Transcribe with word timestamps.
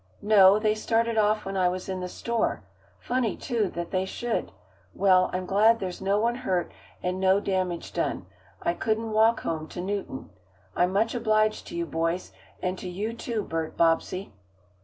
"No, 0.23 0.57
they 0.57 0.73
started 0.73 1.15
off 1.15 1.45
when 1.45 1.55
I 1.55 1.69
was 1.69 1.87
in 1.87 1.99
the 1.99 2.09
store. 2.09 2.63
Funny, 2.97 3.37
too, 3.37 3.67
that 3.75 3.91
they 3.91 4.03
should. 4.03 4.51
Well, 4.95 5.29
I'm 5.31 5.45
glad 5.45 5.77
there's 5.79 6.01
no 6.01 6.19
one 6.19 6.33
hurt 6.33 6.71
and 7.03 7.19
no 7.19 7.39
damage 7.39 7.93
done. 7.93 8.25
I 8.63 8.73
couldn't 8.73 9.11
walk 9.11 9.41
home 9.41 9.67
to 9.67 9.79
Newton. 9.79 10.31
I'm 10.75 10.91
much 10.91 11.13
obliged 11.13 11.67
to 11.67 11.75
you 11.77 11.85
boys. 11.85 12.31
And 12.63 12.79
to 12.79 12.89
you 12.89 13.13
too, 13.13 13.43
Bert 13.43 13.77
Bobbsey. 13.77 14.33